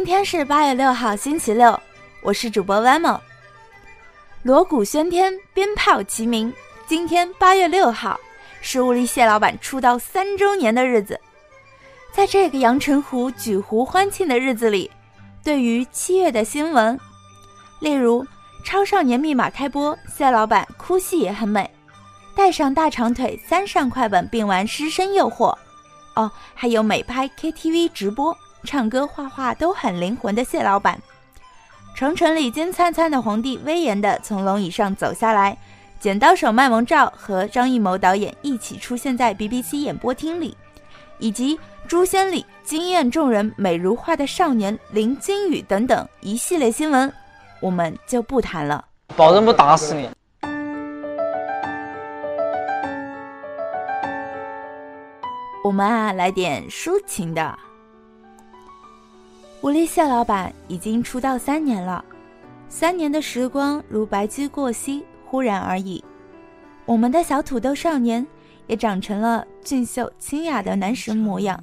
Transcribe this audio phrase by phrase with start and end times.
[0.00, 1.78] 今天是八月六号，星期六，
[2.22, 3.20] 我是主播 Vamo。
[4.42, 6.50] 锣鼓喧天，鞭炮齐鸣，
[6.86, 8.18] 今天八月六号
[8.62, 11.20] 是物力蟹老板出道三周年的日子。
[12.14, 14.90] 在这个阳澄湖举湖欢庆的日子里，
[15.44, 16.98] 对于七月的新闻，
[17.80, 18.24] 例如
[18.64, 21.70] 《超少年密码》开播，蟹老板哭戏也很美，
[22.34, 25.54] 带上大长腿三上快本并玩师生诱惑，
[26.16, 28.34] 哦，还有美拍 KTV 直播。
[28.64, 31.00] 唱歌、画画都很灵魂的谢老板，
[31.96, 35.56] 长城里金灿灿的皇帝威严地从龙椅上走下来，
[35.98, 40.56] 剪刀手卖萌照和张艺谋导演一起出现在 BBC 演播厅里，
[41.18, 41.56] 以及
[41.88, 47.12] 《诛仙》里惊艳众人美如画的少年林金宇等等一系列新闻，
[47.60, 48.84] 我们就不谈了，
[49.16, 50.08] 保证不打死你。
[55.62, 57.58] 我们啊，来点抒情的。
[59.62, 62.02] 吴立蟹老板已经出道三年了，
[62.70, 66.02] 三年的时光如白驹过隙，忽然而已。
[66.86, 68.26] 我们的小土豆少年
[68.66, 71.62] 也长成了俊秀清雅的男神模样，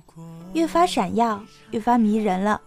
[0.53, 2.61] 越发闪耀，越发迷人了。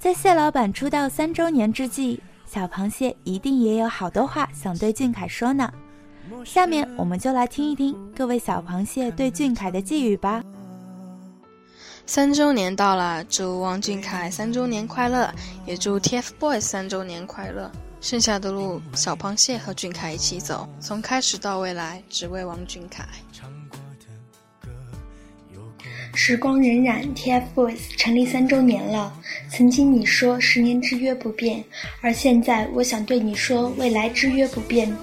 [0.00, 5.72] 在蟹老板出道三周年之际，小螃蟹一定也有好多话想对俊凯说呢。
[6.44, 10.42] 下面我们就来听一听各位小螃蟹对俊凯的寄语吧。
[12.06, 15.32] 三周年到了，祝王俊凯三周年快乐，
[15.64, 17.70] 也祝 TFBOYS 三周年快乐。
[18.00, 23.06] 剩下的路，小螃蟹和俊凯一起走，从开始到未来，只为王俊凯。
[26.22, 29.10] 时光荏苒，TFBOYS 成立三周年了。
[29.48, 31.64] 曾经你说十年之约不变，
[32.02, 34.94] 而现在我想对你说，未来之约不变。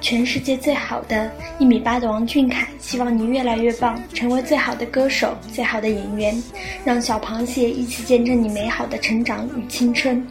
[0.00, 6.42] 全世界最好的一米八的王俊凯，希望你越来越棒，成为最好的歌手、最好的演员，
[6.84, 10.26] 让小螃蟹一起见证你美好的成长与青春。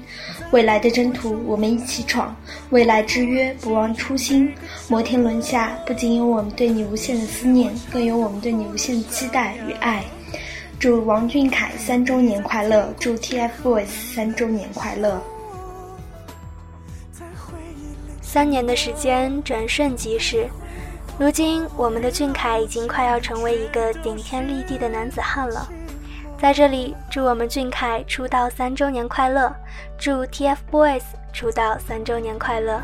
[0.51, 2.35] 未来的征途，我们一起闯；
[2.71, 4.51] 未来之约，不忘初心。
[4.89, 10.03] 摩天轮下，不仅有我们对你无限的思念，更有我们对你无限的期待与爱。
[10.79, 12.93] 祝王俊凯三周年快乐！
[12.99, 15.19] 祝 TFBOYS 三周年快乐！
[18.21, 20.47] 三年的时间转瞬即逝，
[21.17, 25.67] 如今我们的俊凯已经快要成为一个顶天立地的男子汉了。
[26.37, 29.55] 在这里，祝我们俊凯出道三周年快乐！
[29.97, 31.03] 祝 TFBOYS
[31.33, 32.83] 出道三周年快乐！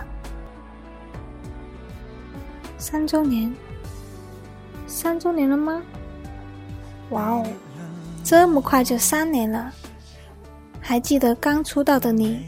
[2.78, 3.53] 三周年，
[4.88, 5.81] 三周年了吗？
[7.09, 7.46] 哇哦，
[8.31, 9.69] 这么快就三年了！
[10.80, 12.40] 还记得刚出道的你？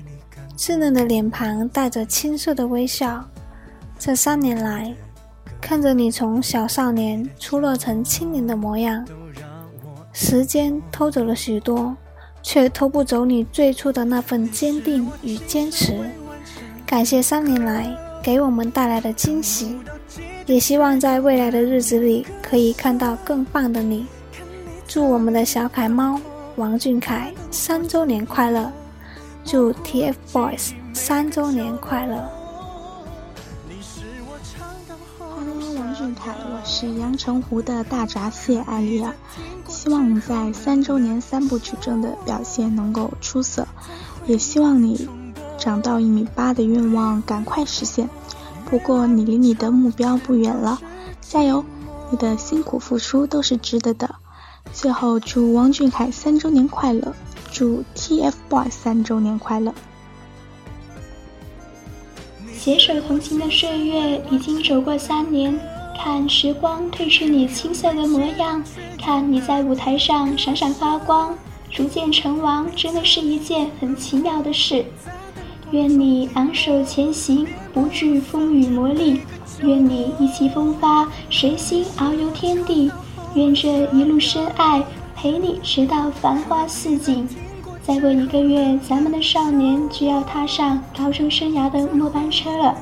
[0.55, 3.21] 稚嫩的脸庞带着青涩的微笑，
[3.99, 4.95] 这三年来，
[5.59, 9.05] 看着你从小少年出落成青年的模样，
[10.13, 11.93] 时间偷走了许多，
[12.41, 15.99] 却偷不走你最初的那份坚定与坚持。
[16.85, 19.77] 感谢三年来给我们带来的惊喜，
[20.45, 24.07] 也希望在未来的日子里可以看到更棒的你。
[24.93, 26.21] 祝我们的小凯猫
[26.55, 28.71] 王俊凯三周年快乐！
[29.43, 32.29] 祝 TFBOYS 三周年快乐
[35.17, 39.11] ！Hello，王俊凯，我是阳澄湖的大闸蟹艾丽尔，
[39.67, 43.67] 希望你在三周年三部曲中的表现能够出色，
[44.27, 45.09] 也希望你
[45.57, 48.07] 长到一米八的愿望赶快实现。
[48.69, 50.79] 不过你离你的目标不远了，
[51.19, 51.65] 加油！
[52.11, 54.13] 你的辛苦付出都是值得的。
[54.73, 57.13] 最后，祝王俊凯三周年快乐！
[57.51, 59.71] 祝 TFBOYS 三周年快乐！
[62.51, 65.57] 携手同行的岁月已经走过三年，
[66.01, 68.63] 看时光褪去你青涩的模样，
[68.99, 71.37] 看你在舞台上闪闪发光，
[71.69, 74.83] 逐渐成王，真的是一件很奇妙的事。
[75.69, 79.19] 愿你昂首前行，不惧风雨磨砺；
[79.61, 82.89] 愿你意气风发，随心遨游天地；
[83.35, 84.83] 愿这一路深爱。
[85.15, 87.25] 陪你直到繁花似锦。
[87.81, 92.75] 再过一个月，咱们的少年就要踏上高中生涯的末班车了。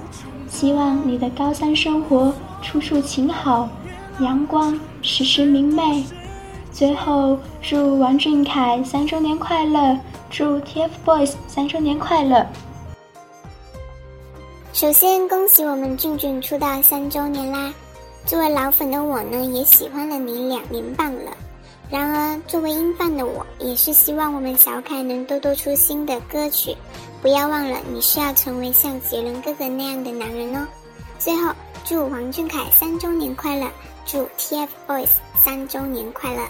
[0.50, 3.70] 希望你的高三生活处处晴好，
[4.22, 6.04] 阳光时时明媚。
[6.72, 9.96] 最后，祝王俊凯三周年快乐！
[10.32, 12.44] 祝 TFBOYS 三周年快乐！
[14.74, 17.72] 首先，恭喜我们俊俊出道三周年啦！
[18.32, 21.36] 作为老粉的我呢，也喜欢了你两年半了。
[21.90, 26.74] 然而，作为音范的我，也是希望我们小凯能多多出新的歌曲。
[27.22, 30.66] 不要忘了，你是要成为像杰伦哥哥那样的男人哦。
[31.20, 33.70] 最后，祝王俊凯三周年快乐，
[34.06, 36.42] 祝 TFBOYS 三周年快乐。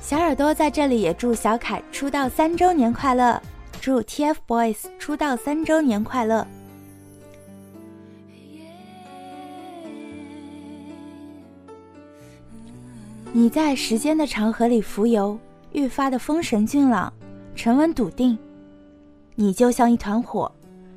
[0.00, 3.42] 小耳朵在这里也祝小凯出道三周年快乐，
[3.80, 6.46] 祝 TFBOYS 出道三周年快乐。
[13.32, 15.38] 你在时间的长河里浮游，
[15.72, 17.10] 愈发的风神俊朗，
[17.56, 18.38] 沉稳笃定。
[19.34, 20.52] 你就像一团火，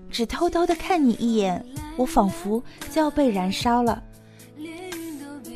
[0.09, 1.65] 只偷偷的看你一眼，
[1.95, 4.03] 我仿佛就要被燃烧了。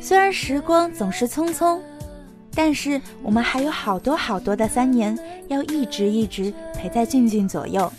[0.00, 1.78] 虽然时光总是匆匆，
[2.58, 5.16] 但是我们还有好多好多的三年，
[5.46, 7.90] 要一直一直陪在俊俊左右。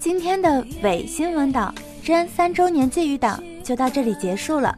[0.00, 1.72] 今天的伪新闻党
[2.02, 4.76] 真三周年寄语党就到这里结束了。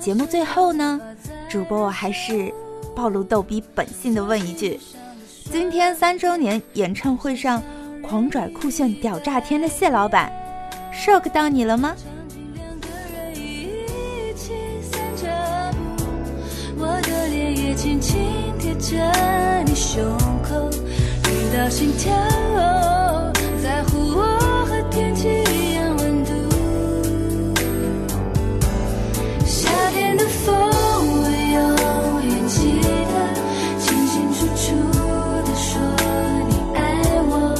[0.00, 0.98] 节目最后呢，
[1.46, 2.50] 主播我还是
[2.94, 4.80] 暴露逗逼本性的问一句：
[5.52, 7.62] 今天三周年演唱会上
[8.02, 10.32] 狂拽酷炫屌炸天的谢老板
[10.90, 11.94] ，shock 到你了吗？
[17.86, 18.18] 紧紧
[18.58, 18.96] 贴着
[19.64, 20.02] 你胸
[20.42, 20.68] 口
[21.22, 22.12] 听到心跳
[22.52, 26.32] wo 在乎我和天气一样温度。
[29.44, 33.14] 夏天的风我永远记得
[33.78, 34.64] 清清楚楚
[35.46, 35.80] 的说
[36.48, 36.80] 你爱
[37.28, 37.54] 我。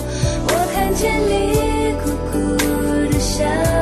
[0.48, 2.34] 我看见你酷酷
[3.12, 3.75] 的笑。